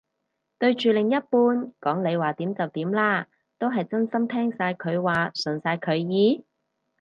[0.57, 1.29] 對住另一半
[1.79, 3.27] 講你話點就點啦，
[3.59, 6.43] 都係真心聽晒佢話順晒佢意？